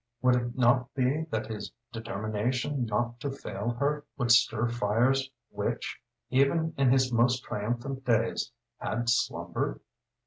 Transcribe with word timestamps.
Would 0.23 0.35
it 0.35 0.57
not 0.57 0.91
be 0.95 1.27
that 1.29 1.45
his 1.45 1.71
determination 1.93 2.87
not 2.87 3.19
to 3.19 3.29
fail 3.29 3.69
her 3.77 4.03
would 4.17 4.31
stir 4.31 4.67
fires 4.67 5.29
which, 5.51 6.01
even 6.31 6.73
in 6.75 6.89
his 6.91 7.13
most 7.13 7.43
triumphant 7.43 8.03
days, 8.03 8.51
had 8.79 9.09
slumbered? 9.09 9.79